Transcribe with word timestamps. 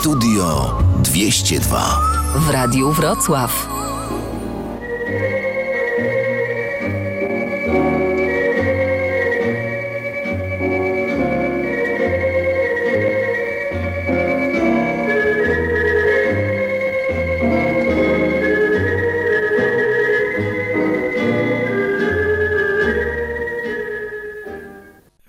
Studio 0.00 0.78
202 1.02 2.00
w 2.36 2.50
Radiu 2.50 2.92
Wrocław. 2.92 3.68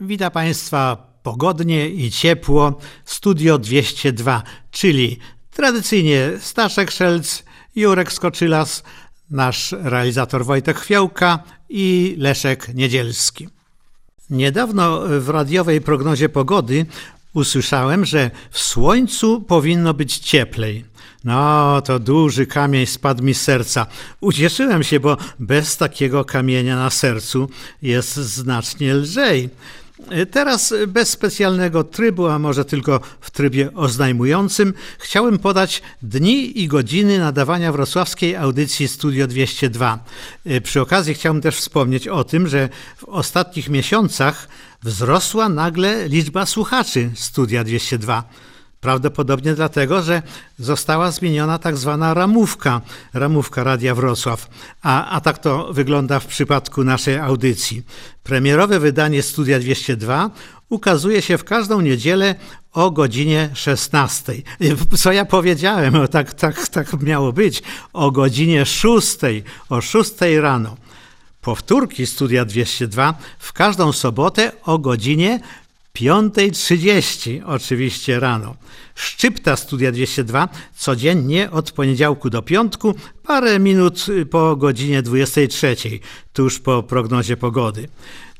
Witam 0.02 0.32
Państwa 0.32 1.07
pogodnie 1.28 1.90
i 1.90 2.12
ciepło. 2.12 2.80
Studio 3.06 3.58
202, 3.58 4.44
czyli 4.72 5.20
tradycyjnie 5.52 6.32
Staszek 6.40 6.92
Szelc, 6.92 7.44
Jurek 7.76 8.12
Skoczylas, 8.14 8.84
nasz 9.30 9.76
realizator 9.80 10.46
Wojtek 10.46 10.80
Chwiałka 10.80 11.40
i 11.70 12.16
Leszek 12.18 12.74
Niedzielski. 12.74 13.50
Niedawno 14.30 15.02
w 15.20 15.30
radiowej 15.30 15.82
prognozie 15.82 16.30
pogody 16.30 16.86
usłyszałem, 17.34 18.06
że 18.06 18.32
w 18.52 18.60
słońcu 18.60 19.42
powinno 19.42 19.94
być 19.94 20.18
cieplej. 20.18 20.86
No, 21.24 21.82
to 21.82 22.00
duży 22.00 22.46
kamień 22.46 22.86
spadł 22.86 23.24
mi 23.24 23.34
z 23.34 23.42
serca. 23.42 23.86
Ucieszyłem 24.22 24.84
się, 24.84 25.00
bo 25.00 25.18
bez 25.40 25.78
takiego 25.78 26.26
kamienia 26.26 26.76
na 26.76 26.90
sercu 26.90 27.50
jest 27.82 28.16
znacznie 28.16 28.94
lżej. 28.94 29.50
Teraz 30.32 30.74
bez 30.88 31.10
specjalnego 31.10 31.84
trybu, 31.84 32.28
a 32.28 32.40
może 32.40 32.66
tylko 32.66 33.00
w 33.22 33.32
trybie 33.32 33.74
oznajmującym, 33.74 34.74
chciałem 35.00 35.40
podać 35.40 35.82
dni 36.02 36.62
i 36.62 36.68
godziny 36.68 37.20
nadawania 37.20 37.72
wrocławskiej 37.72 38.36
audycji 38.36 38.88
Studio 38.88 39.28
202. 39.28 40.00
Przy 40.64 40.82
okazji 40.82 41.14
chciałem 41.14 41.42
też 41.42 41.58
wspomnieć 41.58 42.08
o 42.08 42.24
tym, 42.24 42.48
że 42.48 42.70
w 42.98 43.04
ostatnich 43.04 43.70
miesiącach 43.70 44.48
wzrosła 44.84 45.50
nagle 45.50 46.08
liczba 46.08 46.46
słuchaczy 46.46 47.10
Studia 47.16 47.64
202. 47.64 48.24
Prawdopodobnie 48.82 49.54
dlatego, 49.54 50.02
że 50.02 50.22
została 50.60 51.12
zmieniona 51.12 51.60
tak 51.60 51.78
zwana 51.78 52.14
ramówka, 52.14 52.82
ramówka 53.14 53.64
Radia 53.64 53.96
Wrocław. 53.96 54.50
A, 54.82 55.10
a 55.10 55.22
tak 55.22 55.38
to 55.38 55.74
wygląda 55.74 56.20
w 56.20 56.26
przypadku 56.26 56.84
naszej 56.84 57.18
audycji. 57.18 57.84
Premierowe 58.24 58.80
wydanie 58.80 59.24
Studia 59.24 59.60
202 59.60 60.30
ukazuje 60.70 61.22
się 61.22 61.38
w 61.38 61.44
każdą 61.44 61.82
niedzielę 61.82 62.36
o 62.74 62.92
godzinie 62.92 63.50
16. 63.54 64.34
Co 64.98 65.12
ja 65.12 65.26
powiedziałem? 65.26 66.08
Tak, 66.08 66.34
tak, 66.34 66.68
tak 66.68 67.02
miało 67.02 67.34
być. 67.34 67.64
O 67.94 68.12
godzinie 68.12 68.66
6, 68.66 69.18
o 69.70 69.82
6 69.82 70.12
rano. 70.42 70.78
Powtórki 71.42 72.06
Studia 72.06 72.46
202 72.46 73.14
w 73.40 73.54
każdą 73.54 73.92
sobotę 73.92 74.52
o 74.64 74.80
godzinie 74.80 75.40
5.30 75.98 77.42
oczywiście 77.46 78.20
rano. 78.20 78.56
Szczypta 78.96 79.56
Studia 79.56 79.92
202 79.92 80.50
codziennie 80.76 81.52
od 81.52 81.72
poniedziałku 81.72 82.30
do 82.30 82.42
piątku, 82.42 82.96
parę 83.24 83.60
minut 83.60 84.06
po 84.32 84.56
godzinie 84.56 85.02
23, 85.02 85.76
tuż 86.34 86.60
po 86.60 86.84
prognozie 86.84 87.38
pogody. 87.38 87.88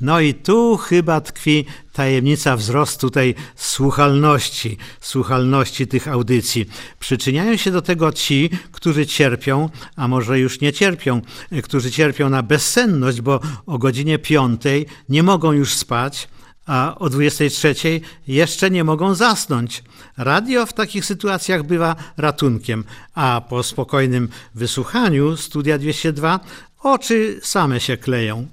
No 0.02 0.20
i 0.20 0.34
tu 0.34 0.78
chyba 0.78 1.22
tkwi 1.22 1.66
tajemnica 1.94 2.58
wzrostu 2.58 3.10
tej 3.10 3.36
słuchalności, 3.56 4.78
słuchalności 5.02 5.88
tych 5.88 6.08
audycji. 6.08 6.66
Przyczyniają 7.00 7.58
się 7.58 7.72
do 7.72 7.82
tego 7.82 8.12
ci, 8.12 8.50
którzy 8.72 9.06
cierpią, 9.06 9.70
a 9.96 10.08
może 10.08 10.40
już 10.40 10.62
nie 10.62 10.74
cierpią, 10.74 11.22
którzy 11.64 11.92
cierpią 11.92 12.30
na 12.30 12.44
bezsenność, 12.44 13.22
bo 13.22 13.40
o 13.66 13.78
godzinie 13.78 14.20
5 14.20 14.62
nie 15.10 15.24
mogą 15.24 15.52
już 15.52 15.74
spać, 15.74 16.28
a 16.68 16.96
o 17.00 17.10
23 17.10 18.02
jeszcze 18.28 18.72
nie 18.72 18.84
mogą 18.84 19.16
zasnąć. 19.16 19.84
Radio 20.18 20.66
w 20.66 20.74
takich 20.74 21.06
sytuacjach 21.06 21.64
bywa 21.64 21.96
ratunkiem, 22.18 22.84
a 23.16 23.42
po 23.50 23.64
spokojnym 23.64 24.30
wysłuchaniu 24.56 25.38
Studia 25.38 25.78
202 25.78 26.40
oczy 26.80 27.40
same 27.44 27.80
się 27.80 27.98
kleją. 27.98 28.48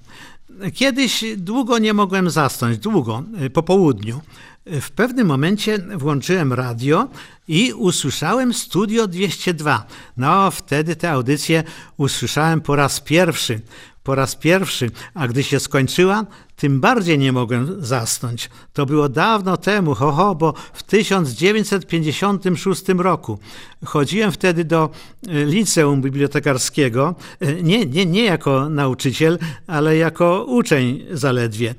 Kiedyś 0.75 1.25
długo 1.37 1.79
nie 1.79 1.95
mogłem 1.95 2.31
zasnąć, 2.31 2.79
długo, 2.79 3.23
po 3.53 3.63
południu. 3.63 4.21
W 4.67 4.91
pewnym 4.91 5.27
momencie 5.27 5.79
włączyłem 5.79 6.53
radio 6.53 7.09
i 7.49 7.73
usłyszałem 7.73 8.55
Studio 8.55 9.07
202. 9.07 9.87
No, 10.17 10.51
wtedy 10.51 10.97
tę 10.97 11.11
audycję 11.11 11.63
usłyszałem 11.97 12.61
po 12.61 12.77
raz 12.77 13.01
pierwszy 13.01 13.61
po 14.05 14.15
raz 14.15 14.37
pierwszy, 14.37 14.91
a 15.15 15.29
gdy 15.29 15.43
się 15.43 15.61
skończyła, 15.61 16.27
tym 16.57 16.81
bardziej 16.81 17.19
nie 17.19 17.33
mogłem 17.33 17.85
zasnąć. 17.85 18.51
To 18.73 18.87
było 18.87 19.09
dawno 19.09 19.57
temu, 19.57 19.95
ho, 19.95 20.13
ho 20.13 20.35
bo 20.35 20.55
w 20.73 20.83
1956 20.83 22.83
roku. 22.99 23.39
Chodziłem 23.85 24.33
wtedy 24.33 24.65
do 24.65 24.91
e, 25.29 25.45
liceum 25.45 26.03
bibliotekarskiego, 26.03 27.15
e, 27.41 27.63
nie, 27.63 27.87
nie, 27.87 28.07
nie 28.07 28.25
jako 28.25 28.69
nauczyciel, 28.69 29.39
ale 29.67 29.97
jako 29.97 30.45
uczeń 30.45 31.05
zaledwie. 31.11 31.75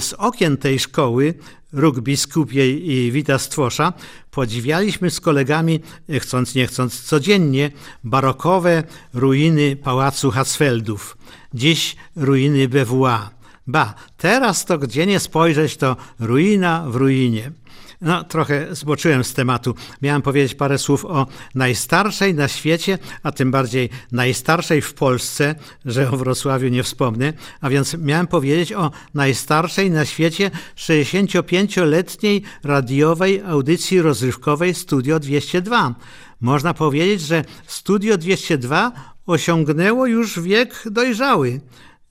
Z 0.00 0.12
okien 0.12 0.56
tej 0.56 0.78
szkoły 0.78 1.34
Róg 1.72 2.00
Biskupiej 2.00 2.90
i 2.90 3.12
Wita 3.12 3.38
Stwosza 3.38 3.92
podziwialiśmy 4.30 5.10
z 5.10 5.20
kolegami, 5.20 5.80
e, 6.08 6.20
chcąc 6.20 6.54
nie 6.54 6.66
chcąc, 6.66 7.02
codziennie 7.02 7.70
barokowe 8.04 8.82
ruiny 9.14 9.76
pałacu 9.76 10.30
Hatzfeldów 10.30 11.16
dziś 11.56 11.96
ruiny 12.16 12.68
BWA. 12.68 13.30
Ba, 13.66 13.94
teraz 14.16 14.64
to 14.64 14.78
gdzie 14.78 15.06
nie 15.06 15.20
spojrzeć, 15.20 15.76
to 15.76 15.96
ruina 16.20 16.84
w 16.88 16.96
ruinie. 16.96 17.50
No, 18.00 18.24
trochę 18.24 18.74
zboczyłem 18.74 19.24
z 19.24 19.34
tematu. 19.34 19.74
Miałem 20.02 20.22
powiedzieć 20.22 20.54
parę 20.54 20.78
słów 20.78 21.04
o 21.04 21.26
najstarszej 21.54 22.34
na 22.34 22.48
świecie, 22.48 22.98
a 23.22 23.32
tym 23.32 23.50
bardziej 23.50 23.90
najstarszej 24.12 24.82
w 24.82 24.94
Polsce, 24.94 25.54
że 25.84 26.10
o 26.10 26.16
Wrocławiu 26.16 26.68
nie 26.68 26.82
wspomnę, 26.82 27.32
a 27.60 27.70
więc 27.70 27.94
miałem 27.94 28.26
powiedzieć 28.26 28.72
o 28.72 28.90
najstarszej 29.14 29.90
na 29.90 30.04
świecie 30.04 30.50
65-letniej 30.76 32.42
radiowej 32.64 33.42
audycji 33.42 34.02
rozrywkowej 34.02 34.74
Studio 34.74 35.20
202. 35.20 35.94
Można 36.40 36.74
powiedzieć, 36.74 37.20
że 37.20 37.44
Studio 37.66 38.18
202 38.18 39.15
osiągnęło 39.26 40.06
już 40.06 40.40
wiek 40.40 40.82
dojrzały. 40.90 41.60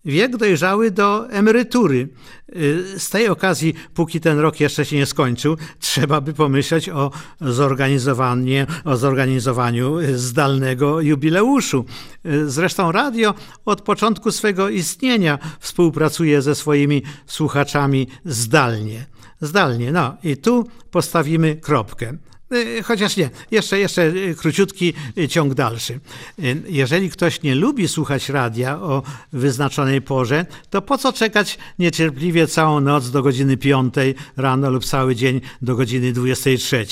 Wiek 0.05 0.37
dojrzały 0.37 0.91
do 0.91 1.29
emerytury. 1.29 2.09
Y, 2.55 2.99
z 2.99 3.09
tej 3.09 3.27
okazji, 3.27 3.73
póki 3.93 4.19
ten 4.19 4.39
rok 4.39 4.59
jeszcze 4.59 4.85
się 4.85 4.95
nie 4.95 5.05
skończył, 5.05 5.57
trzeba 5.79 6.21
by 6.21 6.33
pomyśleć 6.33 6.89
o, 6.89 7.11
zorganizowanie, 7.41 8.67
o 8.83 8.97
zorganizowaniu 8.97 9.97
zdalnego 10.15 11.01
jubileuszu. 11.01 11.85
Y, 12.25 12.49
zresztą 12.49 12.91
radio 12.91 13.33
od 13.65 13.81
początku 13.81 14.31
swego 14.31 14.69
istnienia 14.69 15.39
współpracuje 15.59 16.41
ze 16.41 16.55
swoimi 16.55 17.03
słuchaczami 17.25 18.07
zdalnie. 18.25 19.05
Zdalnie, 19.41 19.91
no 19.91 20.17
i 20.23 20.37
tu 20.37 20.67
postawimy 20.91 21.55
kropkę. 21.55 22.17
Y, 22.55 22.83
chociaż 22.83 23.17
nie, 23.17 23.29
jeszcze, 23.51 23.79
jeszcze 23.79 24.13
króciutki 24.37 24.93
ciąg 25.29 25.53
dalszy. 25.53 25.99
Y, 26.39 26.61
jeżeli 26.67 27.09
ktoś 27.09 27.41
nie 27.41 27.55
lubi 27.55 27.87
słuchać 27.87 28.29
radia 28.29 28.81
o 28.81 29.03
wyznaczonej 29.33 30.01
porze, 30.01 30.45
to 30.69 30.81
po 30.81 30.97
co 30.97 31.13
czekać 31.13 31.57
niecierpliwie 31.79 32.47
całą 32.47 32.79
noc 32.79 33.11
do 33.11 33.23
godziny 33.23 33.57
5 33.57 33.93
rano 34.37 34.69
lub 34.69 34.85
cały 34.85 35.15
dzień 35.15 35.41
do 35.61 35.75
godziny 35.75 36.13
23? 36.13 36.85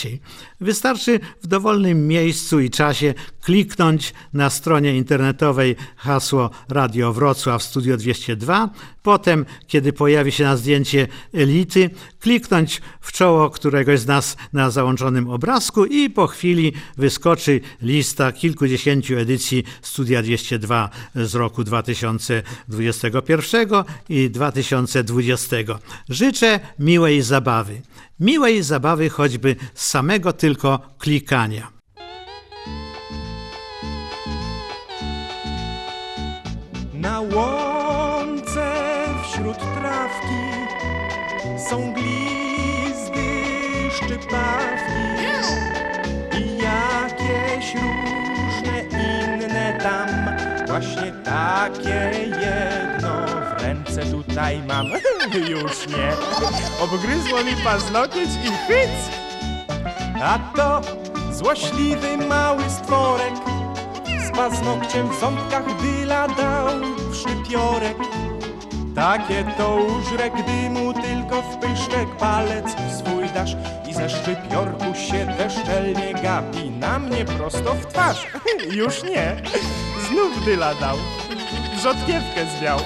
Wystarczy 0.63 1.19
w 1.41 1.47
dowolnym 1.47 2.07
miejscu 2.07 2.59
i 2.59 2.69
czasie 2.69 3.13
kliknąć 3.41 4.13
na 4.33 4.49
stronie 4.49 4.97
internetowej 4.97 5.75
hasło 5.95 6.49
Radio 6.69 7.13
Wrocław 7.13 7.63
Studio 7.63 7.97
202, 7.97 8.69
potem, 9.03 9.45
kiedy 9.67 9.93
pojawi 9.93 10.31
się 10.31 10.43
na 10.43 10.57
zdjęcie 10.57 11.07
elity, 11.33 11.89
kliknąć 12.19 12.81
w 13.01 13.11
czoło 13.11 13.49
któregoś 13.49 13.99
z 13.99 14.07
nas 14.07 14.37
na 14.53 14.69
załączonym 14.69 15.29
obrazku 15.29 15.85
i 15.85 16.09
po 16.09 16.27
chwili 16.27 16.73
wyskoczy 16.97 17.61
lista 17.81 18.31
kilkudziesięciu 18.31 19.17
edycji 19.17 19.63
Studia 19.81 20.21
202 20.21 20.89
z 21.15 21.35
roku 21.35 21.63
2021 21.63 23.67
i 24.09 24.29
2020. 24.29 25.55
Życzę 26.09 26.59
miłej 26.79 27.21
zabawy 27.21 27.81
miłej 28.19 28.63
zabawy 28.63 29.09
choćby 29.09 29.55
z 29.73 29.85
samego 29.85 30.33
tylko 30.33 30.79
klikania. 30.97 31.71
Na 36.93 37.21
łące 37.21 38.73
wśród 39.23 39.57
trawki 39.57 40.43
są 41.69 41.93
glizdy 41.93 43.23
szczypawki 43.95 45.03
i 46.39 46.57
jakieś 46.57 47.75
różne 47.75 48.81
inne 48.81 49.79
tam, 49.83 50.09
właśnie 50.67 51.11
takie 51.23 52.11
jedno 52.41 53.32
w 53.93 53.97
ręce 53.97 54.11
tutaj 54.11 54.61
mam. 54.67 54.87
Już 55.49 55.87
nie. 55.87 56.11
Obgryzło 56.81 57.43
mi 57.43 57.55
paznokieć 57.63 58.29
i 58.43 58.47
hyc. 58.47 58.89
A 60.23 60.39
to 60.55 60.81
złośliwy 61.31 62.17
mały 62.17 62.63
stworek 62.69 63.33
z 64.27 64.37
paznokciem 64.37 65.09
w 65.09 65.19
ząbkach 65.19 65.81
dyla 65.81 66.27
dał 66.27 66.67
w. 67.13 67.95
Takie 68.95 69.43
to 69.57 69.75
użre, 69.75 70.29
gdy 70.29 70.69
mu 70.69 70.93
tylko 70.93 71.41
w 71.41 71.57
pyszczek 71.57 72.17
palec 72.19 72.65
swój 72.69 73.29
dasz 73.33 73.55
i 73.89 73.93
ze 73.93 74.09
szczypiorku 74.09 74.95
się 75.09 75.35
bezczelnie 75.37 76.13
gapi 76.13 76.69
na 76.69 76.99
mnie 76.99 77.25
prosto 77.25 77.73
w 77.73 77.85
twarz. 77.85 78.27
Już 78.79 79.03
nie, 79.03 79.41
znów 80.07 80.45
dyla 80.45 80.75
dał, 80.75 80.97
rzodkiewkę 81.83 82.45
zwiał. 82.57 82.79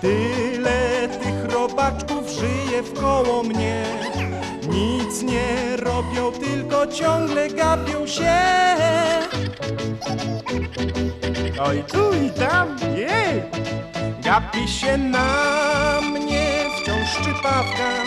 Tyle 0.00 1.08
tych 1.08 1.52
robaczków 1.54 2.28
żyje 2.28 2.82
wkoło 2.82 3.42
mnie, 3.42 3.84
nic 4.68 5.22
nie 5.22 5.76
robią, 5.76 6.32
tylko 6.32 6.86
ciągle 6.86 7.48
gapią 7.48 8.06
się. 8.06 8.38
Oj 11.60 11.84
tu 11.92 12.14
i 12.14 12.30
tam, 12.30 12.76
jej! 12.96 13.42
Gapi 14.22 14.68
się 14.68 14.98
na 14.98 16.00
mnie 16.00 16.64
wciąż 16.76 17.08
szczypawka 17.08 18.04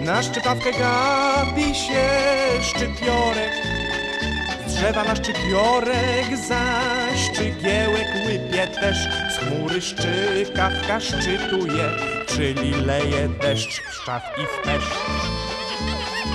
Na 0.00 0.22
szczypawkę 0.22 0.72
gapi 0.72 1.74
się 1.74 2.08
szczypiorek 2.62 3.81
drzewa 4.82 5.04
na 5.04 5.16
szczypiorek 5.16 6.36
zaś 6.48 7.30
szczypiełek 7.32 8.06
łypie 8.26 8.66
też 8.66 8.96
Z 9.34 9.38
chmury 9.38 9.80
szczykawka 9.80 11.00
szczytuje 11.00 11.90
Czyli 12.26 12.70
leje 12.70 13.28
deszcz 13.28 13.80
w 13.80 13.94
szczaw 13.94 14.22
i 14.38 14.46
w 14.46 14.64
peszcz 14.64 14.96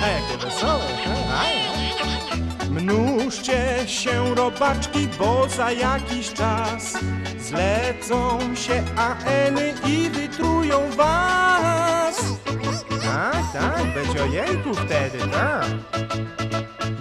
A 0.04 0.08
jakie 0.08 0.44
wesołe, 0.44 0.84
a? 1.30 1.44
Mnóżcie 2.70 3.64
się 3.86 4.34
robaczki, 4.34 5.08
bo 5.18 5.48
za 5.48 5.72
jakiś 5.72 6.32
czas 6.32 6.98
Zlecą 7.40 8.38
się 8.54 8.84
aeny 8.96 9.74
i 9.86 10.10
wytrują 10.10 10.90
was. 10.90 12.24
Tak, 13.02 13.42
tak, 13.52 13.94
będzie 13.94 14.22
ojejku 14.22 14.74
wtedy, 14.74 15.18
tak 15.18 16.08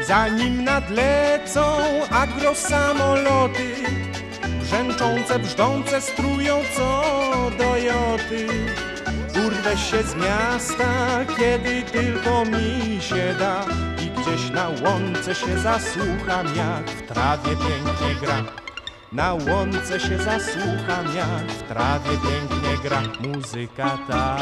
Zanim 0.07 0.63
nadlecą 0.63 1.61
agrosamoloty 2.11 3.75
Brzęczące, 4.61 5.39
brzdące 5.39 6.01
strują 6.01 6.55
co 6.77 7.01
do 7.57 7.77
joty. 7.77 8.47
Urwę 9.47 9.77
się 9.77 10.03
z 10.03 10.15
miasta, 10.15 11.25
kiedy 11.37 11.81
tylko 11.81 12.45
mi 12.45 13.01
się 13.01 13.35
da 13.39 13.65
I 14.03 14.09
gdzieś 14.09 14.49
na 14.49 14.69
łące 14.69 15.35
się 15.35 15.59
zasłucham, 15.59 16.47
jak 16.55 16.89
w 16.89 17.07
trawie 17.07 17.49
pięknie 17.49 18.15
gra. 18.21 18.43
Na 19.11 19.33
łące 19.33 19.99
się 19.99 20.17
zasłucham, 20.17 21.15
jak 21.15 21.51
w 21.51 21.63
trawie 21.63 22.09
pięknie 22.09 22.77
gra 22.83 23.01
Muzyka 23.21 23.97
ta 24.07 24.37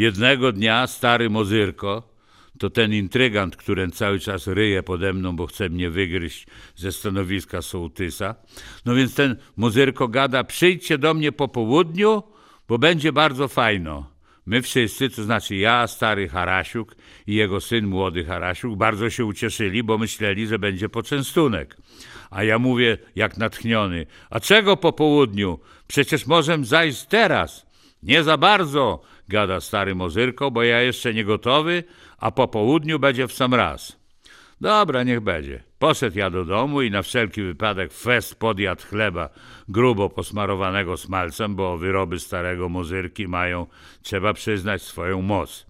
Jednego 0.00 0.52
dnia 0.52 0.86
stary 0.86 1.30
Mozyrko, 1.30 2.02
to 2.58 2.70
ten 2.70 2.92
intrygant, 2.92 3.56
który 3.56 3.90
cały 3.90 4.20
czas 4.20 4.46
ryje 4.46 4.82
pode 4.82 5.12
mną, 5.12 5.36
bo 5.36 5.46
chce 5.46 5.68
mnie 5.68 5.90
wygryźć 5.90 6.46
ze 6.76 6.92
stanowiska 6.92 7.62
sołtysa. 7.62 8.34
No 8.84 8.94
więc 8.94 9.14
ten 9.14 9.36
Mozyrko 9.56 10.08
gada, 10.08 10.44
przyjdźcie 10.44 10.98
do 10.98 11.14
mnie 11.14 11.32
po 11.32 11.48
południu, 11.48 12.22
bo 12.68 12.78
będzie 12.78 13.12
bardzo 13.12 13.48
fajno. 13.48 14.10
My 14.46 14.62
wszyscy, 14.62 15.10
to 15.10 15.22
znaczy 15.22 15.56
ja, 15.56 15.86
stary 15.86 16.28
Harasiuk 16.28 16.96
i 17.26 17.34
jego 17.34 17.60
syn 17.60 17.86
młody 17.86 18.24
Harasiuk, 18.24 18.76
bardzo 18.76 19.10
się 19.10 19.24
ucieszyli, 19.24 19.82
bo 19.82 19.98
myśleli, 19.98 20.46
że 20.46 20.58
będzie 20.58 20.88
poczęstunek. 20.88 21.76
A 22.30 22.44
ja 22.44 22.58
mówię, 22.58 22.98
jak 23.16 23.36
natchniony, 23.36 24.06
a 24.30 24.40
czego 24.40 24.76
po 24.76 24.92
południu? 24.92 25.58
Przecież 25.86 26.26
możemy 26.26 26.64
zajść 26.64 27.06
teraz. 27.06 27.70
Nie 28.02 28.22
za 28.24 28.36
bardzo, 28.36 29.02
gada 29.30 29.60
stary 29.60 29.94
Mozyrko, 29.94 30.50
bo 30.50 30.62
ja 30.62 30.82
jeszcze 30.82 31.14
nie 31.14 31.24
gotowy, 31.24 31.84
a 32.18 32.30
po 32.30 32.48
południu 32.48 32.98
będzie 32.98 33.28
w 33.28 33.32
sam 33.32 33.54
raz. 33.54 33.96
Dobra, 34.60 35.02
niech 35.02 35.20
będzie. 35.20 35.62
Poszedł 35.78 36.18
ja 36.18 36.30
do 36.30 36.44
domu 36.44 36.82
i 36.82 36.90
na 36.90 37.02
wszelki 37.02 37.42
wypadek 37.42 37.92
fest 37.92 38.34
podjadł 38.34 38.82
chleba 38.82 39.28
grubo 39.68 40.08
posmarowanego 40.08 40.96
smalcem, 40.96 41.56
bo 41.56 41.78
wyroby 41.78 42.18
starego 42.18 42.68
Mozyrki 42.68 43.28
mają, 43.28 43.66
trzeba 44.02 44.32
przyznać, 44.32 44.82
swoją 44.82 45.22
moc. 45.22 45.66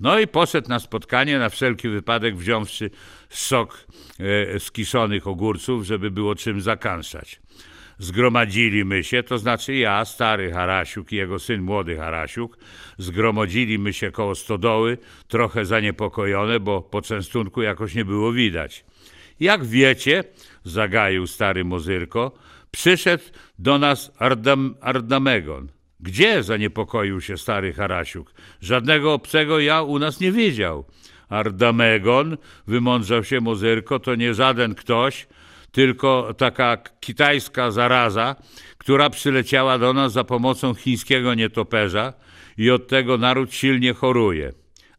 No 0.00 0.18
i 0.18 0.26
poszedł 0.26 0.68
na 0.68 0.78
spotkanie, 0.78 1.38
na 1.38 1.48
wszelki 1.48 1.88
wypadek 1.88 2.36
wziąwszy 2.36 2.90
sok 3.28 3.86
e, 4.54 4.60
z 4.60 4.70
kiszonych 4.72 5.26
ogórców, 5.26 5.84
żeby 5.84 6.10
było 6.10 6.34
czym 6.34 6.60
zakanszać 6.60 7.40
zgromadzili 8.00 9.04
się, 9.04 9.22
to 9.22 9.38
znaczy 9.38 9.74
ja, 9.74 10.04
stary 10.04 10.52
Harasiuk 10.52 11.12
i 11.12 11.16
jego 11.16 11.38
syn 11.38 11.62
młody 11.62 11.96
Harasiuk, 11.96 12.58
zgromadzili 12.98 13.94
się 13.94 14.10
koło 14.10 14.34
stodoły, 14.34 14.98
trochę 15.28 15.64
zaniepokojone, 15.64 16.60
bo 16.60 16.82
po 16.82 17.02
częstunku 17.02 17.62
jakoś 17.62 17.94
nie 17.94 18.04
było 18.04 18.32
widać. 18.32 18.84
Jak 19.40 19.64
wiecie, 19.64 20.24
zagaił 20.64 21.26
stary 21.26 21.64
Mozyrko, 21.64 22.32
przyszedł 22.70 23.24
do 23.58 23.78
nas 23.78 24.12
Ardam, 24.18 24.74
Ardamegon. 24.80 25.68
Gdzie 26.00 26.42
zaniepokoił 26.42 27.20
się 27.20 27.38
stary 27.38 27.72
Harasiuk? 27.72 28.32
Żadnego 28.60 29.12
obcego 29.12 29.60
ja 29.60 29.82
u 29.82 29.98
nas 29.98 30.20
nie 30.20 30.32
widział. 30.32 30.84
Ardamegon, 31.28 32.36
wymądrzał 32.66 33.24
się 33.24 33.40
Mozyrko, 33.40 33.98
to 33.98 34.14
nie 34.14 34.34
żaden 34.34 34.74
ktoś, 34.74 35.26
tylko 35.72 36.34
taka 36.38 36.76
kitajska 36.76 37.70
zaraza, 37.70 38.36
która 38.78 39.10
przyleciała 39.10 39.78
do 39.78 39.92
nas 39.92 40.12
za 40.12 40.24
pomocą 40.24 40.74
chińskiego 40.74 41.34
nietoperza 41.34 42.12
i 42.58 42.70
od 42.70 42.88
tego 42.88 43.18
naród 43.18 43.54
silnie 43.54 43.94
choruje. 43.94 44.52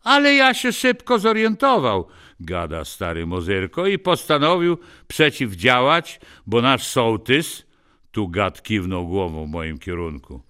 Ale 0.04 0.34
ja 0.34 0.54
się 0.54 0.74
szybko 0.74 1.20
zorientował, 1.20 2.08
gada 2.40 2.86
stary 2.86 3.25
Mozyrko 3.25 3.88
i 3.88 4.00
postanowił 4.00 4.78
przeciwdziałać, 5.08 6.20
bo 6.48 6.62
nasz 6.62 6.88
sołtys, 6.88 7.66
tu 8.12 8.28
gad 8.28 8.63
kiwnął 8.63 9.08
głową 9.08 9.46
w 9.46 9.50
moim 9.50 9.80
kierunku, 9.80 10.42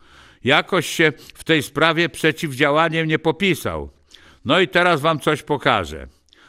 jakoś 0.44 0.88
się 0.88 1.14
w 1.18 1.44
tej 1.44 1.64
sprawie 1.64 2.10
przeciwdziałaniem 2.10 3.08
nie 3.08 3.20
popisał. 3.20 3.90
No 4.46 4.60
i 4.60 4.68
teraz 4.68 5.02
wam 5.02 5.20
coś 5.20 5.44
pokażę. 5.44 6.08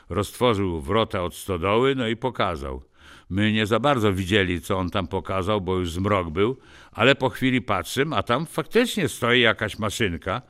Roztworzył 0.09 0.81
wrota 0.81 1.23
od 1.23 1.35
stodoły, 1.35 1.95
no 1.95 2.09
i 2.09 2.17
pokazał. 2.17 2.83
My 3.31 3.53
nie 3.53 3.67
za 3.67 3.81
bardzo 3.81 4.13
widzieli, 4.13 4.61
co 4.61 4.79
on 4.79 4.91
tam 4.91 5.07
pokazał, 5.07 5.61
bo 5.61 5.79
już 5.79 5.93
zmrok 5.93 6.31
był, 6.31 6.57
ale 6.93 7.15
po 7.15 7.29
chwili 7.29 7.63
patrzymy, 7.63 8.17
a 8.17 8.23
tam 8.23 8.47
faktycznie 8.47 9.09
stoi 9.09 9.41
jakaś 9.41 9.79
maszynka, 9.79 10.43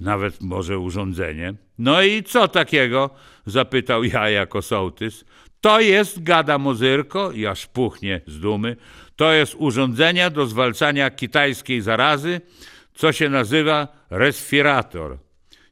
nawet 0.00 0.40
może 0.40 0.78
urządzenie. 0.78 1.54
No 1.78 2.02
i 2.02 2.22
co 2.22 2.48
takiego? 2.48 3.10
zapytał 3.46 4.04
ja 4.04 4.30
jako 4.30 4.62
sołtys. 4.62 5.24
To 5.60 5.80
jest, 5.80 6.22
gada 6.22 6.58
Mozyrko, 6.58 7.32
i 7.32 7.46
aż 7.46 7.66
puchnie 7.66 8.20
z 8.26 8.40
dumy, 8.40 8.76
to 9.16 9.32
jest 9.32 9.54
urządzenie 9.58 10.30
do 10.30 10.46
zwalczania 10.46 11.10
kitajskiej 11.10 11.80
zarazy, 11.80 12.40
co 12.94 13.12
się 13.12 13.28
nazywa 13.28 13.88
respirator. 14.10 15.18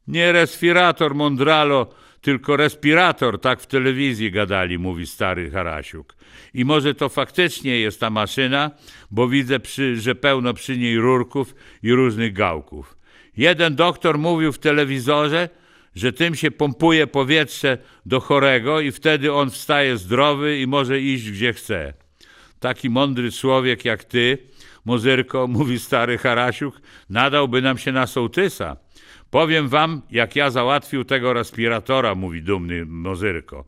Nie 0.09 0.33
respirator, 0.33 1.15
Mondralo, 1.15 1.87
tylko 2.21 2.57
respirator, 2.57 3.41
tak 3.41 3.61
w 3.61 3.67
telewizji 3.67 4.31
gadali, 4.31 4.79
mówi 4.79 5.07
stary 5.07 5.51
Harasiuk. 5.51 6.17
I 6.55 6.65
może 6.65 6.95
to 6.95 7.09
faktycznie 7.09 7.79
jest 7.79 8.01
ta 8.01 8.11
maszyna, 8.11 8.71
bo 9.11 9.29
widzę, 9.29 9.61
przy, 9.61 10.01
że 10.01 10.15
pełno 10.15 10.55
przy 10.55 10.79
niej 10.79 10.99
rurków 10.99 11.55
i 11.83 11.93
różnych 11.93 12.33
gałków. 12.33 12.97
Jeden 13.37 13.77
doktor 13.77 14.19
mówił 14.19 14.53
w 14.53 14.59
telewizorze, 14.59 15.49
że 15.95 16.13
tym 16.13 16.35
się 16.35 16.51
pompuje 16.51 17.07
powietrze 17.07 17.79
do 18.07 18.21
chorego 18.21 18.81
i 18.81 18.93
wtedy 18.93 19.33
on 19.33 19.51
wstaje 19.51 19.97
zdrowy 19.97 20.59
i 20.61 20.67
może 20.67 21.01
iść 21.01 21.31
gdzie 21.31 21.53
chce. 21.53 21.95
Taki 22.61 22.91
mądry 22.91 23.33
człowiek 23.33 23.85
jak 23.85 24.05
ty, 24.05 24.39
Mozyrko, 24.85 25.47
mówi 25.59 25.79
stary 25.79 26.19
Harasiuk, 26.19 26.81
nadałby 27.11 27.63
nam 27.63 27.79
się 27.79 27.93
na 27.93 28.07
sołtysa. 28.07 28.77
Powiem 29.31 29.69
wam, 29.69 30.03
jak 30.11 30.37
ja 30.37 30.51
załatwił 30.51 31.05
tego 31.05 31.33
respiratora, 31.33 32.15
mówi 32.15 32.43
dumny 32.43 32.87
Mozyrko. 32.87 33.65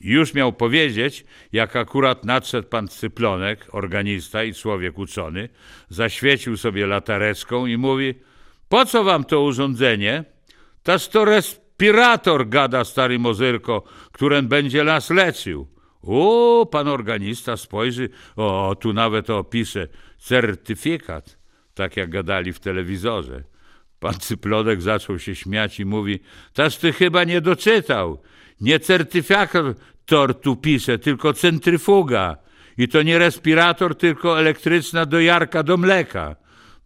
I 0.00 0.08
już 0.10 0.34
miał 0.34 0.52
powiedzieć, 0.52 1.24
jak 1.52 1.76
akurat 1.76 2.24
nadszedł 2.24 2.68
pan 2.68 2.88
Cyplonek, 2.88 3.66
organista 3.72 4.44
i 4.44 4.54
człowiek 4.54 4.98
uczony, 4.98 5.48
zaświecił 5.88 6.56
sobie 6.56 6.86
latareczką 6.86 7.66
i 7.66 7.76
mówi 7.76 8.14
po 8.72 8.86
co 8.86 9.04
wam 9.04 9.24
to 9.24 9.42
urządzenie? 9.42 10.24
Taż 10.82 11.08
to 11.08 11.24
respirator, 11.24 12.48
gada 12.48 12.84
stary 12.84 13.18
mozyrko, 13.18 13.82
któren 14.12 14.48
będzie 14.48 14.84
nas 14.84 15.10
leczył. 15.10 15.66
O, 16.02 16.66
pan 16.70 16.88
organista 16.88 17.56
spojrzy, 17.56 18.08
o, 18.36 18.76
tu 18.80 18.92
nawet 18.92 19.30
opisze 19.30 19.88
certyfikat, 20.18 21.38
tak 21.74 21.96
jak 21.96 22.10
gadali 22.10 22.52
w 22.52 22.60
telewizorze. 22.60 23.51
Pan 24.02 24.14
Cyplodek 24.14 24.82
zaczął 24.82 25.18
się 25.18 25.34
śmiać 25.34 25.80
i 25.80 25.84
mówi, 25.84 26.20
taż 26.52 26.76
ty 26.76 26.92
chyba 26.92 27.24
nie 27.24 27.40
doczytał. 27.40 28.22
Nie 28.60 28.80
certyfikator 28.80 30.40
tu 30.42 30.56
pisze, 30.56 30.98
tylko 30.98 31.32
centryfuga. 31.32 32.36
I 32.78 32.88
to 32.88 33.02
nie 33.02 33.18
respirator, 33.18 33.94
tylko 33.94 34.38
elektryczna 34.40 35.06
dojarka 35.06 35.62
do 35.62 35.76
mleka. 35.76 36.36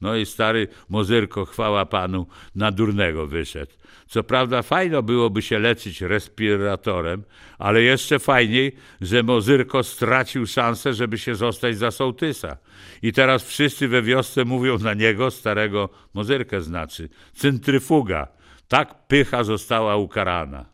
No 0.00 0.16
i 0.16 0.26
stary 0.26 0.68
mozyrko, 0.88 1.44
chwała 1.44 1.86
panu, 1.86 2.26
na 2.54 2.72
durnego 2.72 3.26
wyszedł. 3.26 3.72
Co 4.06 4.22
prawda 4.24 4.62
fajno 4.62 5.02
byłoby 5.02 5.42
się 5.42 5.58
leczyć 5.58 6.00
respiratorem, 6.00 7.22
ale 7.58 7.82
jeszcze 7.82 8.18
fajniej, 8.18 8.76
że 9.00 9.22
mozyrko 9.22 9.82
stracił 9.82 10.46
szansę, 10.46 10.94
żeby 10.94 11.18
się 11.18 11.34
zostać 11.34 11.78
za 11.78 11.90
sołtysa. 11.90 12.56
I 13.02 13.12
teraz 13.12 13.44
wszyscy 13.44 13.88
we 13.88 14.02
wiosce 14.02 14.44
mówią 14.44 14.78
na 14.78 14.94
niego, 14.94 15.30
starego 15.30 15.88
mozyrkę 16.14 16.60
znaczy, 16.60 17.08
centryfuga. 17.34 18.28
Tak 18.68 19.06
pycha 19.06 19.44
została 19.44 19.96
ukarana. 19.96 20.66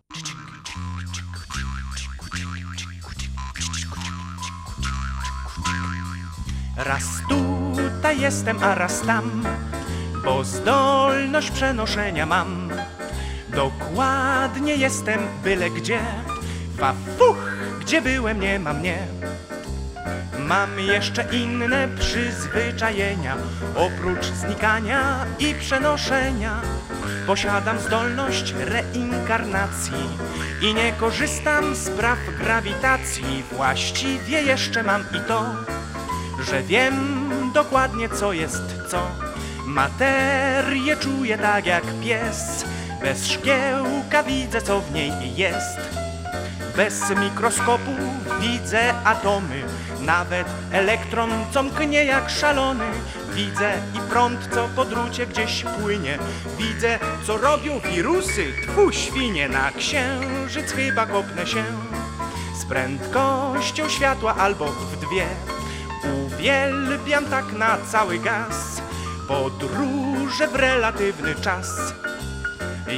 Raz 6.77 7.05
tutaj 7.29 8.21
jestem, 8.21 8.59
a 8.63 8.75
raz 8.75 9.03
tam, 9.03 9.43
bo 10.25 10.45
zdolność 10.45 11.51
przenoszenia 11.51 12.27
mam. 12.27 12.71
Dokładnie 13.55 14.77
jestem 14.77 15.21
byle 15.45 15.71
gdzie, 15.71 16.01
fafuch, 16.79 17.53
gdzie 17.81 18.03
byłem 18.03 18.41
nie 18.41 18.59
ma 18.59 18.73
mnie. 18.73 18.99
Mam 20.39 20.81
jeszcze 20.81 21.25
inne 21.33 21.89
przyzwyczajenia, 21.89 23.37
oprócz 23.75 24.27
znikania 24.27 25.27
i 25.39 25.55
przenoszenia. 25.55 26.61
Posiadam 27.27 27.79
zdolność 27.79 28.55
reinkarnacji 28.59 30.09
i 30.63 30.75
nie 30.75 30.93
korzystam 30.93 31.75
z 31.75 31.91
praw 31.91 32.19
grawitacji. 32.39 33.43
Właściwie 33.53 34.43
jeszcze 34.43 34.83
mam 34.83 35.01
i 35.03 35.29
to, 35.29 35.45
że 36.51 36.63
wiem 36.63 36.95
dokładnie 37.55 38.09
co 38.09 38.33
jest 38.33 38.63
co. 38.89 39.07
Materię 39.67 40.97
czuję 40.97 41.39
tak 41.39 41.67
jak 41.67 41.85
pies, 42.03 42.65
bez 43.03 43.27
szkiełka 43.27 44.23
widzę 44.23 44.63
co 44.63 44.81
w 44.81 44.93
niej 44.93 45.37
jest. 45.37 45.79
Bez 46.77 47.01
mikroskopu 47.21 47.91
widzę 48.41 48.95
atomy, 49.05 49.63
nawet 50.01 50.47
elektron 50.73 51.31
co 51.51 51.63
mknie 51.63 52.05
jak 52.05 52.31
szalony. 52.31 52.85
Widzę 53.35 53.73
i 53.95 54.11
prąd 54.11 54.49
co 54.55 54.69
po 54.77 54.85
drucie 54.85 55.27
gdzieś 55.27 55.65
płynie. 55.81 56.19
Widzę 56.59 56.99
co 57.27 57.37
robią 57.37 57.81
wirusy, 57.81 58.53
tfu 58.63 58.93
świnie 58.93 59.49
na 59.49 59.71
księżyc 59.71 60.73
chyba 60.73 61.07
kopnę 61.07 61.47
się. 61.47 61.65
Z 62.61 62.65
prędkością 62.65 63.89
światła 63.89 64.37
albo 64.37 64.67
w 64.67 64.97
dwie. 64.97 65.27
Uwielbiam 66.27 67.25
tak 67.25 67.53
na 67.53 67.79
cały 67.93 68.19
gaz 68.19 68.83
podróże 69.29 70.49
w 70.49 70.55
relatywny 70.55 71.35
czas. 71.35 71.95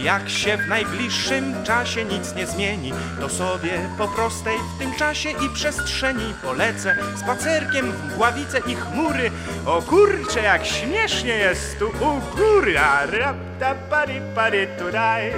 Jak 0.03 0.31
się 0.31 0.57
w 0.57 0.69
najbliższym 0.69 1.65
czasie 1.65 2.05
nic 2.05 2.35
nie 2.35 2.47
zmieni, 2.47 2.93
to 3.21 3.29
sobie 3.29 3.71
po 3.99 4.09
prostej 4.09 4.57
w 4.75 4.79
tym 4.79 4.95
czasie 4.95 5.31
i 5.31 5.55
przestrzeni 5.55 6.35
polecę 6.43 6.97
spacerkiem 7.17 7.93
w 7.93 8.13
mgławice 8.13 8.59
i 8.59 8.75
chmury. 8.75 9.31
O 9.67 9.83
kurcze, 9.83 10.43
jak 10.43 10.67
śmiesznie 10.67 11.37
jest 11.37 11.79
tu 11.79 11.89
u 11.89 12.37
góry, 12.37 12.79
a 12.79 13.07
rapta 13.07 13.75
pari 13.91 14.21
pari 14.35 14.67
turaj. 14.79 15.33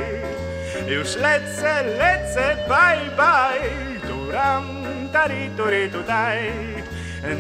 Już 0.89 1.17
lecę, 1.17 1.83
lecę, 1.83 2.57
bye 2.69 3.11
bye, 3.17 4.01
turam 4.09 4.87
tari 5.17 5.51
turi 5.57 5.91
tutaj. 5.91 6.53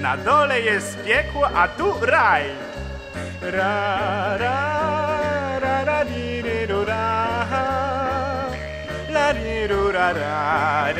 Na 0.00 0.16
dole 0.16 0.60
jest 0.60 1.04
piekło, 1.04 1.48
a 1.54 1.68
tu 1.68 1.94
raj. 2.00 2.44
Ra, 3.42 4.36
ra, 4.38 5.58
ra, 5.60 5.84
ra, 5.84 6.04
di. 6.04 6.35
La, 9.10 9.32
di, 9.32 9.68
du, 9.68 9.90
ra, 9.92 10.12
ra. 10.12 10.92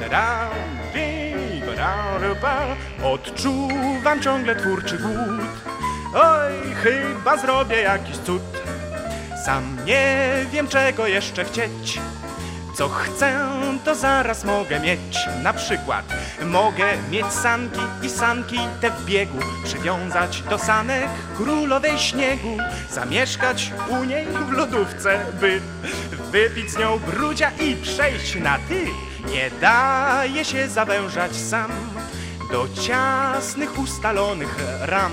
Da, 0.00 0.08
da, 0.08 0.48
di, 0.92 1.62
ba, 1.66 1.74
da, 1.74 2.18
du, 2.18 2.34
ba. 2.40 2.76
Odczuwam 3.02 4.20
ciągle 4.20 4.56
twórczy 4.56 4.98
głód. 4.98 5.40
Oj, 6.14 6.74
chyba 6.82 7.36
zrobię 7.36 7.82
jakiś 7.82 8.16
cud. 8.16 8.42
Sam 9.44 9.76
nie 9.84 10.46
wiem, 10.52 10.68
czego 10.68 11.06
jeszcze 11.06 11.44
chcieć. 11.44 12.00
Co 12.74 12.88
chcę, 12.88 13.48
to 13.84 13.94
zaraz 13.94 14.44
mogę 14.44 14.80
mieć. 14.80 15.28
Na 15.42 15.52
przykład 15.52 16.04
mogę 16.44 16.84
mieć 17.10 17.26
sanki 17.26 17.80
i 18.02 18.10
sanki 18.10 18.58
te 18.80 18.90
w 18.90 19.04
biegu, 19.04 19.38
przywiązać 19.64 20.42
do 20.42 20.58
sanek 20.58 21.08
królowej 21.36 21.98
śniegu, 21.98 22.58
zamieszkać 22.90 23.72
u 23.88 24.04
niej 24.04 24.26
w 24.26 24.52
lodówce, 24.52 25.26
by 25.40 25.60
wypić 26.32 26.70
z 26.70 26.78
nią 26.78 26.98
brudzia 26.98 27.50
i 27.60 27.76
przejść 27.76 28.34
na 28.34 28.58
ty. 28.68 28.86
Nie 29.32 29.50
daje 29.60 30.44
się 30.44 30.68
zawężać 30.68 31.36
sam 31.36 31.70
do 32.52 32.68
ciasnych 32.82 33.78
ustalonych 33.78 34.56
ram. 34.80 35.12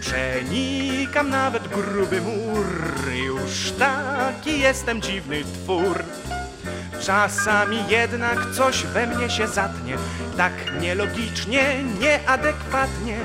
Przenikam 0.00 1.30
nawet 1.30 1.68
gruby 1.68 2.20
mur, 2.20 2.66
już 3.14 3.72
taki 3.78 4.60
jestem 4.60 5.02
dziwny 5.02 5.42
twór. 5.44 6.04
Czasami 7.02 7.88
jednak 7.88 8.38
coś 8.54 8.86
we 8.86 9.06
mnie 9.06 9.30
się 9.30 9.48
zatnie, 9.48 9.96
tak 10.36 10.52
nielogicznie, 10.80 11.84
nieadekwatnie. 12.00 13.18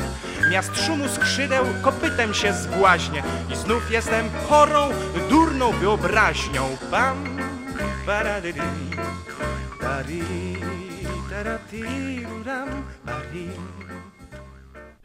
Miast 0.52 0.86
szumu 0.86 1.08
skrzydeł 1.08 1.66
kopytem 1.82 2.34
się 2.34 2.54
zbłaźnie 2.54 3.24
i 3.50 3.56
znów 3.56 3.92
jestem 3.92 4.30
chorą, 4.50 4.90
durną 5.30 5.72
wyobraźnią. 5.72 6.78
Pari. 6.92 7.38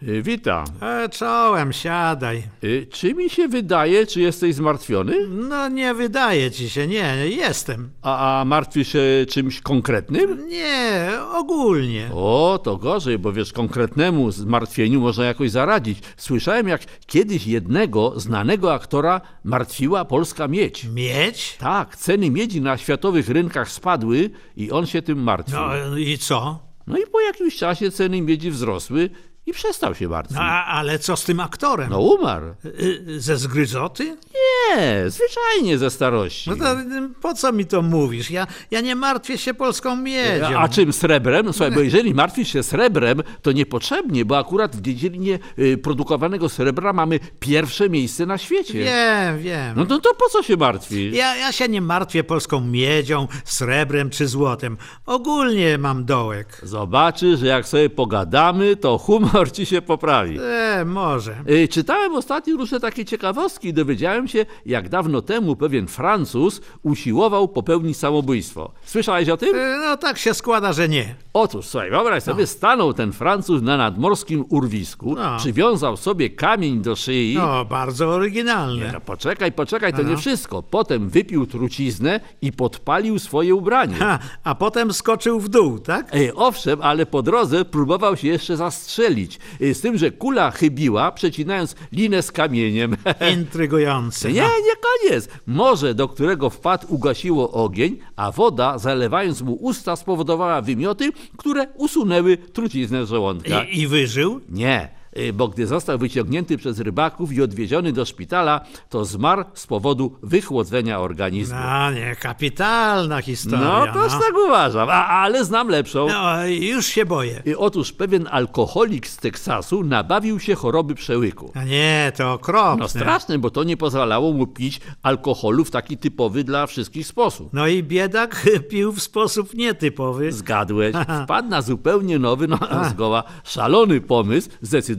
Y, 0.09 0.23
Witam. 0.23 0.65
E, 0.83 1.09
czołem, 1.09 1.73
siadaj. 1.73 2.43
Y, 2.65 2.87
Czy 2.93 3.15
mi 3.15 3.31
się 3.31 3.49
wydaje, 3.49 4.07
czy 4.07 4.21
jesteś 4.21 4.55
zmartwiony? 4.55 5.29
No 5.29 5.69
nie 5.69 5.95
wydaje 5.95 6.51
ci 6.51 6.71
się, 6.71 6.87
nie, 6.87 7.17
jestem. 7.29 7.91
A, 8.03 8.41
a 8.41 8.45
martwisz 8.45 8.89
się 8.93 9.01
czymś 9.29 9.61
konkretnym? 9.61 10.49
Nie, 10.49 11.11
ogólnie. 11.35 12.09
O, 12.15 12.61
to 12.65 12.77
gorzej, 12.77 13.19
bo 13.19 13.33
wiesz, 13.33 13.53
konkretnemu 13.53 14.31
zmartwieniu 14.31 15.01
można 15.01 15.25
jakoś 15.25 15.51
zaradzić. 15.51 15.99
Słyszałem, 16.17 16.69
jak 16.69 16.83
kiedyś 17.07 17.47
jednego 17.47 18.21
znanego 18.21 18.75
aktora 18.75 19.21
martwiła 19.45 20.05
polska 20.05 20.49
miedź. 20.49 20.85
Mieć? 20.85 21.57
Tak, 21.59 21.97
ceny 21.97 22.31
miedzi 22.31 22.61
na 22.61 22.77
światowych 22.79 23.29
rynkach 23.29 23.71
spadły 23.71 24.31
i 24.57 24.71
on 24.71 24.87
się 24.87 25.03
tym 25.03 25.23
martwił. 25.23 25.59
No 25.91 25.97
i 25.99 26.19
co? 26.19 26.59
No 26.87 26.99
i 26.99 27.07
po 27.07 27.21
jakimś 27.21 27.57
czasie 27.57 27.91
ceny 27.91 28.23
miedzi 28.23 28.51
wzrosły 28.51 29.11
i 29.47 29.53
przestał 29.53 29.95
się 29.95 30.09
martwić. 30.09 30.37
No, 30.37 30.43
a, 30.45 30.65
ale 30.65 30.99
co 30.99 31.17
z 31.17 31.25
tym 31.25 31.41
aktorem? 31.41 31.91
No 31.91 32.01
umarł. 32.01 32.47
Y, 32.65 33.21
Ze 33.21 33.37
zgryzoty? 33.37 34.05
Nie, 34.35 35.05
zwyczajnie 35.11 35.79
ze 35.79 35.91
starości. 35.91 36.51
No 36.51 36.57
to 36.57 36.81
y, 36.81 36.85
po 37.23 37.35
co 37.35 37.53
mi 37.53 37.67
to 37.67 37.83
mówisz? 37.83 38.31
Ja, 38.31 38.47
ja 38.71 38.81
nie 38.81 38.97
martwię 38.97 39.39
się 39.39 39.55
polską 39.55 39.97
miedzią. 39.97 40.59
A 40.59 40.69
czym 40.69 40.93
srebrem? 40.93 41.53
Słuchaj, 41.53 41.73
bo 41.73 41.81
jeżeli 41.81 42.15
martwisz 42.15 42.53
się 42.53 42.63
srebrem, 42.63 43.23
to 43.43 43.53
niepotrzebnie, 43.53 44.25
bo 44.25 44.39
akurat 44.39 44.77
w 44.77 44.81
dziedzinie 44.81 45.39
y, 45.59 45.79
produkowanego 45.79 46.49
srebra 46.49 46.93
mamy 46.93 47.21
pierwsze 47.41 47.91
miejsce 47.91 48.27
na 48.27 48.39
świecie. 48.39 48.85
Wiem, 48.85 49.39
wiem. 49.39 49.77
No 49.77 49.87
to, 49.87 49.99
to 50.01 50.15
po 50.15 50.29
co 50.29 50.43
się 50.43 50.57
martwisz? 50.57 51.15
Ja, 51.15 51.37
ja 51.37 51.53
się 51.53 51.69
nie 51.69 51.81
martwię 51.81 52.25
polską 52.25 52.61
miedzią, 52.61 53.29
srebrem 53.45 54.11
czy 54.11 54.27
złotem. 54.29 54.77
Ogólnie 55.07 55.79
mam 55.79 56.05
dołek. 56.05 56.61
Zobaczysz, 56.63 57.41
że 57.41 57.47
jak 57.47 57.69
sobie 57.69 57.91
pogadamy, 57.91 58.77
to 58.77 58.99
humor 58.99 59.32
ci 59.53 59.67
się 59.67 59.83
poprawi. 59.83 60.39
E, 60.43 60.85
może. 60.85 61.35
Y, 61.51 61.69
Czytałem 61.69 62.15
ostatnio 62.15 62.57
różne 62.57 62.81
takie 62.81 63.05
ciekawostki 63.05 63.69
i 63.69 63.73
dowiedziałem 63.73 64.29
się, 64.29 64.47
jak 64.67 64.89
dawno 64.89 65.23
temu 65.23 65.57
pewien 65.57 65.87
Francuz 65.87 66.61
usiłował 66.83 67.49
popełnić 67.49 67.97
samobójstwo. 67.97 68.73
Słyszałeś 68.85 69.29
o 69.29 69.37
tym? 69.37 69.55
E, 69.57 69.79
No 69.79 69.97
tak 69.97 70.19
się 70.19 70.35
składa, 70.35 70.73
że 70.73 70.89
nie. 70.89 71.15
Otóż, 71.33 71.67
słuchaj, 71.67 71.91
wyobraź 71.91 72.23
sobie, 72.23 72.47
stanął 72.47 72.93
ten 72.95 73.13
Francuz 73.13 73.63
na 73.63 73.77
nadmorskim 73.77 74.45
urwisku, 74.49 75.15
No. 75.15 75.37
przywiązał 75.39 75.97
sobie 75.97 76.31
kamień 76.31 76.81
do 76.83 76.97
szyi. 76.97 77.35
No, 77.39 77.65
bardzo 77.65 78.09
oryginalne. 78.09 78.91
No, 78.93 79.01
poczekaj, 79.01 79.53
poczekaj, 79.53 79.93
to 79.95 80.03
nie 80.03 80.17
wszystko. 80.17 80.63
Potem 80.63 81.09
wypił 81.09 81.47
truciznę 81.47 82.21
i 82.43 82.53
podpalił 82.53 83.19
swoje 83.19 83.55
ubranie. 83.55 83.95
Ha, 83.97 84.19
a 84.45 84.55
potem 84.55 84.93
skoczył 84.93 85.41
w 85.41 85.49
dół, 85.49 85.79
tak? 85.79 86.07
Ej, 86.13 86.33
owszem, 86.35 86.79
ale 86.83 87.07
po 87.07 87.23
drodze 87.23 87.65
próbował 87.65 88.17
się 88.17 88.29
jeszcze 88.29 88.57
zastrzelić. 88.57 89.22
Y, 89.61 89.75
Z 89.75 89.81
tym, 89.81 89.99
że 89.99 90.11
kula 90.11 90.51
chybiła, 90.51 91.13
przecinając 91.13 91.75
linę 91.93 92.23
z 92.23 92.33
kamieniem. 92.33 92.97
Intrygujące. 93.39 94.33
Nie, 94.33 94.43
no. 94.43 94.49
nie 94.49 95.09
koniec. 95.09 95.29
Morze, 95.47 95.95
do 95.95 96.09
którego 96.09 96.51
wpadł, 96.51 96.87
ugasiło 96.95 97.53
ogień, 97.53 97.99
a 98.17 98.33
woda, 98.33 98.79
zalewając 98.79 99.43
mu 99.43 99.53
usta, 99.55 99.97
spowodowała 99.97 100.63
wymioty, 100.63 101.13
które 101.37 101.67
usunęły 101.77 102.37
truciznę 102.37 103.07
z 103.07 103.09
żołądka. 103.09 103.65
I, 103.65 103.79
I 103.79 103.87
wyżył? 103.87 104.41
Nie, 104.49 104.89
bo 105.35 105.49
gdy 105.49 105.67
został 105.67 105.99
wyciągnięty 105.99 106.59
przez 106.59 106.81
rybaków 106.81 107.33
i 107.33 107.43
odwieziony 107.43 107.93
do 107.93 108.05
szpitala, 108.05 108.61
to 108.89 109.05
zmarł 109.05 109.45
z 109.55 109.67
powodu 109.67 110.19
wychłodzenia 110.23 111.01
organizmu. 111.01 111.59
No 111.65 111.91
nie, 111.91 112.17
kapitalna 112.17 113.23
historia. 113.23 113.87
No, 113.87 114.03
też 114.03 114.13
tak 114.13 114.33
uważam, 114.47 114.89
a, 114.91 115.07
ale 115.07 115.45
znam 115.45 115.69
lepszą. 115.69 116.09
No, 116.09 116.47
już 116.47 116.87
się 116.87 117.05
boję. 117.07 117.43
I 117.47 117.55
Otóż 117.55 117.93
pewien 117.93 118.29
alkoholik 118.31 119.07
z 119.07 119.17
Teksasu 119.17 119.85
nabawił 119.85 120.41
się 120.41 120.55
choroby 120.55 120.95
przełyku. 120.95 121.53
A 121.55 121.65
nie, 121.65 122.13
to 122.17 122.33
okropne. 122.33 122.83
No 122.83 122.89
straszne, 122.89 123.39
bo 123.39 123.51
to 123.51 123.65
nie 123.65 123.77
pozwalało 123.77 124.33
mu 124.33 124.47
pić 124.47 124.81
alkoholu 125.03 125.65
w 125.65 125.71
taki 125.71 125.99
typowy 125.99 126.45
dla 126.45 126.67
wszystkich 126.67 127.07
sposób. 127.07 127.49
No 127.53 127.67
i 127.67 127.83
biedak 127.83 128.47
pił 128.71 128.93
w 128.93 129.03
sposób 129.03 129.55
nietypowy. 129.55 130.33
Zgadłeś, 130.33 130.97
wpadł 131.25 131.49
na 131.49 131.63
zupełnie 131.63 132.19
nowy, 132.19 132.49
no 132.49 132.59
zgoła 132.91 133.25
szalony 133.45 134.01
pomysł, 134.01 134.51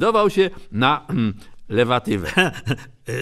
zdecydował 0.03 0.29
się 0.29 0.49
na 0.71 1.05
mm, 1.09 1.33
lewatywę. 1.69 2.27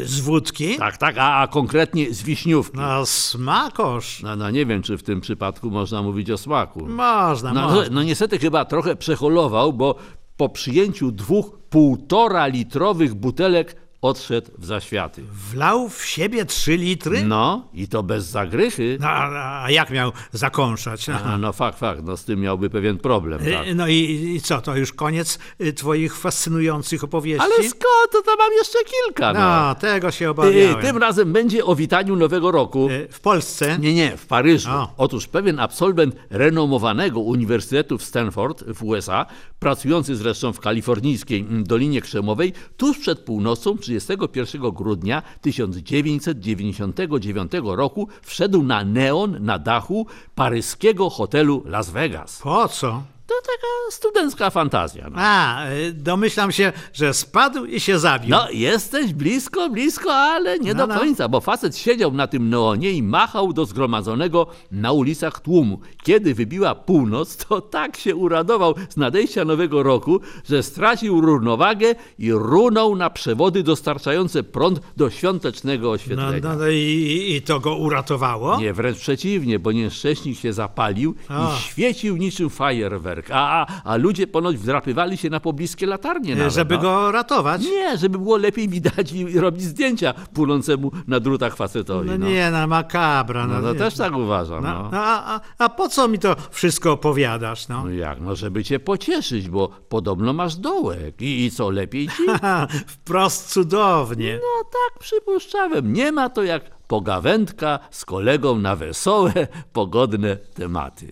Z 0.03 0.19
wódki? 0.19 0.77
Tak, 0.77 0.97
tak, 0.97 1.15
a, 1.17 1.37
a 1.37 1.47
konkretnie 1.47 2.13
z 2.13 2.23
wiśniówki. 2.23 2.77
No 2.77 3.05
smakosz. 3.05 4.21
No, 4.23 4.35
no 4.35 4.51
nie 4.51 4.65
wiem, 4.65 4.81
czy 4.81 4.97
w 4.97 5.03
tym 5.03 5.21
przypadku 5.21 5.71
można 5.71 6.01
mówić 6.01 6.31
o 6.31 6.37
smaku. 6.37 6.85
Można, 6.87 7.53
No, 7.53 7.61
można. 7.61 7.83
no 7.91 8.03
niestety 8.03 8.39
chyba 8.39 8.65
trochę 8.65 8.95
przeholował, 8.95 9.73
bo 9.73 9.95
po 10.37 10.49
przyjęciu 10.49 11.11
dwóch 11.11 11.59
półtora 11.69 12.47
litrowych 12.47 13.13
butelek 13.13 13.75
odszedł 14.01 14.51
w 14.57 14.65
zaświaty. 14.65 15.23
Wlał 15.51 15.89
w 15.89 16.05
siebie 16.05 16.45
trzy 16.45 16.77
litry? 16.77 17.23
No 17.23 17.67
i 17.73 17.87
to 17.87 18.03
bez 18.03 18.25
zagrychy. 18.25 18.97
No, 18.99 19.07
a, 19.07 19.63
a 19.63 19.71
jak 19.71 19.89
miał 19.89 20.11
zakąszać? 20.31 21.07
No, 21.07 21.13
A, 21.23 21.37
no 21.37 21.53
fakt, 21.53 21.79
fakt, 21.79 22.03
no 22.03 22.17
z 22.17 22.25
tym 22.25 22.39
miałby 22.39 22.69
pewien 22.69 22.97
problem, 22.97 23.39
tak. 23.39 23.67
Y, 23.67 23.75
no 23.75 23.87
i, 23.87 24.33
i 24.35 24.41
co, 24.41 24.61
to 24.61 24.75
już 24.75 24.93
koniec 24.93 25.39
y, 25.61 25.73
twoich 25.73 26.17
fascynujących 26.17 27.03
opowieści? 27.03 27.41
Ale 27.45 27.69
skąd, 27.69 28.11
to, 28.11 28.21
to 28.21 28.35
mam 28.37 28.53
jeszcze 28.53 28.79
kilka, 28.83 29.33
no. 29.33 29.39
No, 29.39 29.75
tego 29.75 30.11
się 30.11 30.25
Y, 30.25 30.29
obawiałem. 30.29 30.81
Tym 30.81 30.97
razem 30.97 31.33
będzie 31.33 31.65
o 31.65 31.75
witaniu 31.75 32.15
Nowego 32.15 32.51
Roku. 32.51 32.89
W 33.11 33.19
Polsce? 33.19 33.77
Nie, 33.79 33.93
nie, 33.93 34.17
w 34.17 34.25
Paryżu. 34.25 34.69
O. 34.71 34.93
Otóż 34.97 35.27
pewien 35.27 35.59
absolwent 35.59 36.15
renomowanego 36.29 37.19
Uniwersytetu 37.19 37.97
w 37.97 38.03
Stanford 38.03 38.63
w 38.67 38.83
USA, 38.83 39.25
pracujący 39.59 40.15
zresztą 40.15 40.53
w 40.53 40.59
kalifornijskiej 40.59 41.39
mm, 41.39 41.63
Dolinie 41.63 42.01
Krzemowej, 42.01 42.53
tuż 42.77 42.97
przed 42.97 43.19
północą 43.19 43.77
31 43.99 44.71
grudnia 44.71 45.23
1999 45.41 47.51
roku 47.63 48.07
wszedł 48.21 48.63
na 48.63 48.83
neon 48.83 49.37
na 49.39 49.59
dachu 49.59 50.07
paryskiego 50.35 51.09
hotelu 51.09 51.63
Las 51.65 51.89
Vegas. 51.89 52.39
Po 52.43 52.67
co? 52.67 53.03
To 53.31 53.35
taka 53.51 53.67
studencka 53.91 54.49
fantazja. 54.49 55.09
No. 55.09 55.15
A, 55.19 55.65
y, 55.71 55.93
domyślam 55.93 56.51
się, 56.51 56.73
że 56.93 57.13
spadł 57.13 57.65
i 57.65 57.79
się 57.79 57.99
zabił. 57.99 58.29
No, 58.29 58.47
jesteś 58.51 59.13
blisko, 59.13 59.69
blisko, 59.69 60.13
ale 60.13 60.59
nie 60.59 60.73
No, 60.73 60.87
do 60.87 60.93
no. 60.93 60.99
końca, 60.99 61.27
bo 61.29 61.41
facet 61.41 61.77
siedział 61.77 62.11
na 62.11 62.27
tym 62.27 62.49
neonie 62.49 62.91
i 62.91 63.03
machał 63.03 63.53
do 63.53 63.65
zgromadzonego 63.65 64.47
na 64.71 64.91
ulicach 64.91 65.39
tłumu. 65.39 65.79
Kiedy 66.03 66.33
wybiła 66.33 66.75
północ, 66.75 67.37
to 67.37 67.61
tak 67.61 67.97
się 67.97 68.15
uradował 68.15 68.75
z 68.89 68.97
nadejścia 68.97 69.45
nowego 69.45 69.83
roku, 69.83 70.19
że 70.49 70.63
stracił 70.63 71.21
równowagę 71.21 71.95
i 72.19 72.31
runął 72.31 72.95
na 72.95 73.09
przewody 73.09 73.63
dostarczające 73.63 74.43
prąd 74.43 74.79
do 74.97 75.09
świątecznego 75.09 75.87
No, 75.87 75.91
oświetlenia. 75.93 76.39
no, 76.43 76.55
no 76.55 76.67
i, 76.69 77.33
i 77.37 77.41
to 77.41 77.59
go 77.59 77.75
uratowało? 77.75 78.59
Nie, 78.59 78.73
wręcz 78.73 78.97
przeciwnie, 78.99 79.59
bo 79.59 79.71
nieszczęśnik 79.71 80.39
się 80.39 80.53
zapalił 80.53 81.15
O. 81.29 81.33
i 81.57 81.59
świecił 81.61 82.17
niczym 82.17 82.49
fajerwerk, 82.49 83.20
a, 83.31 83.65
a, 83.67 83.81
a 83.83 83.95
ludzie 83.95 84.27
ponoć 84.27 84.57
wdrapywali 84.57 85.17
się 85.17 85.29
na 85.29 85.39
pobliskie 85.39 85.85
latarnie 85.85 86.35
nawet, 86.35 86.53
Żeby 86.53 86.75
no. 86.75 86.81
go 86.81 87.11
ratować? 87.11 87.61
Nie, 87.61 87.97
żeby 87.97 88.17
było 88.17 88.37
lepiej 88.37 88.69
widać 88.69 89.11
i 89.11 89.39
robić 89.39 89.61
zdjęcia 89.63 90.13
płonącemu 90.33 90.91
na 91.07 91.19
drutach 91.19 91.55
facetowi. 91.55 92.09
No 92.09 92.17
No, 92.17 92.29
nie, 92.29 92.51
no 92.51 92.67
makabra. 92.67 93.47
no, 93.47 93.53
No, 93.53 93.61
no 93.61 93.73
też 93.75 93.95
tak 93.95 94.15
uważam. 94.15 94.63
No, 94.63 94.89
No. 94.91 94.97
a, 94.97 95.35
a, 95.35 95.39
a 95.57 95.69
po 95.69 95.89
co 95.89 96.07
mi 96.07 96.19
to 96.19 96.35
wszystko 96.51 96.91
opowiadasz? 96.91 97.67
No? 97.67 97.83
No 97.83 97.89
jak, 97.91 98.19
no 98.21 98.35
żeby 98.35 98.63
cię 98.63 98.79
pocieszyć, 98.79 99.49
bo 99.49 99.67
podobno 99.89 100.33
masz 100.33 100.55
dołek. 100.55 101.21
I, 101.21 101.45
i 101.45 101.51
co, 101.51 101.69
lepiej 101.69 102.07
ci? 102.07 102.23
Wprost 102.87 103.49
cudownie. 103.53 104.33
No 104.41 104.63
tak 104.63 104.99
przypuszczałem. 104.99 105.93
Nie 105.93 106.11
ma 106.11 106.29
to 106.29 106.43
jak 106.43 106.63
pogawędka 106.87 107.79
z 107.91 108.05
kolegą 108.05 108.59
na 108.59 108.75
wesołe, 108.75 109.31
pogodne 109.73 110.35
tematy. 110.35 111.11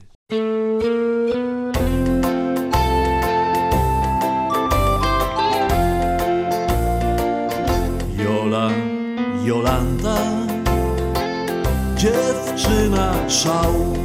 Dziewczyna 12.60 13.30
szału, 13.30 13.95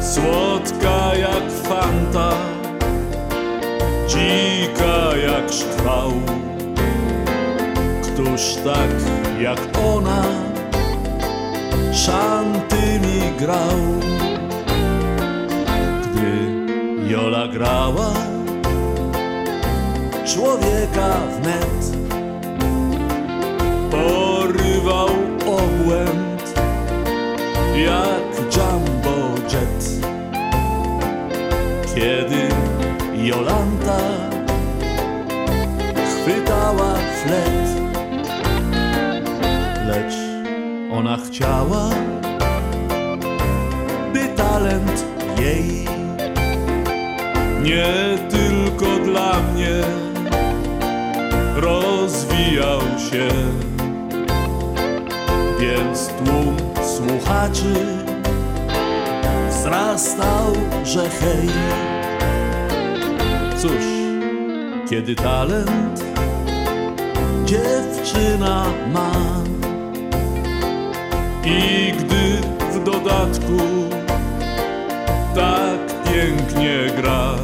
słodka 0.00 1.16
jak 1.16 1.52
fanta, 1.62 2.32
dzika 4.08 5.16
jak 5.16 5.52
szkwał. 5.52 6.12
Któż 8.02 8.54
tak 8.64 8.90
jak 9.40 9.58
ona 9.86 10.22
szanty 11.92 13.00
mi 13.00 13.38
grał? 13.38 13.78
Gdy 16.02 17.10
Jola 17.10 17.48
grała, 17.48 18.12
człowieka 20.24 21.20
wnet 21.40 21.96
porywał 23.90 25.08
obłęd 25.46 26.21
jak 27.84 28.54
jumbo 28.56 29.34
jet. 29.50 29.82
Kiedy 31.94 32.48
Jolanta 33.14 34.00
chwytała 36.10 36.94
flet, 36.94 37.68
lecz 39.86 40.14
ona 40.92 41.16
chciała, 41.16 41.90
by 44.12 44.28
talent 44.36 45.04
jej 45.40 45.84
nie 47.62 48.18
tylko 48.30 48.86
dla 49.04 49.40
mnie 49.40 49.82
rozwijał 51.56 52.80
się. 52.80 53.28
Słuchaczy 57.22 57.74
wzrastał, 59.50 60.52
że 60.84 61.10
hej. 61.10 61.48
Cóż, 63.56 63.84
kiedy 64.90 65.14
talent 65.14 66.04
dziewczyna 67.44 68.64
ma 68.92 69.12
i 71.44 71.92
gdy 71.92 72.48
w 72.72 72.84
dodatku 72.84 73.58
tak 75.34 76.04
pięknie 76.04 76.90
gra, 76.96 77.34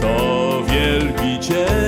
to 0.00 0.62
wielbicieli 0.66 1.87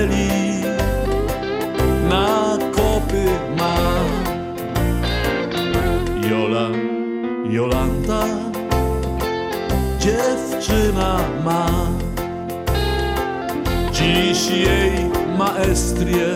dziewczyna 10.61 11.19
ma. 11.43 11.67
Dziś 13.91 14.49
jej 14.49 14.91
maestrię 15.37 16.27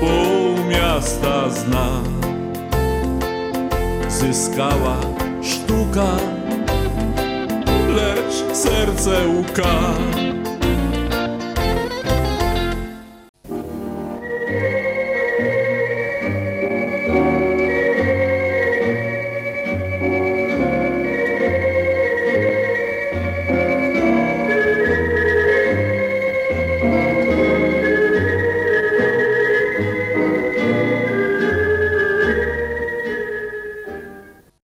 pół 0.00 0.66
miasta 0.68 1.50
zna. 1.50 1.88
Zyskała 4.08 4.96
sztuka, 5.42 6.16
lecz 7.96 8.56
serce 8.56 9.28
łka. 9.28 9.94